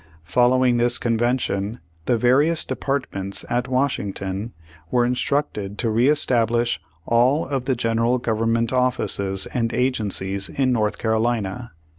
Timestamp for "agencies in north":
9.75-10.97